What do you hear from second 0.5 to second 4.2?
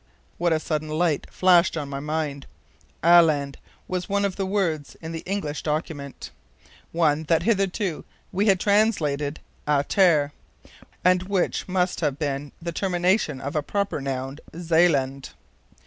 a sudden light flashed on my mind. ALAND was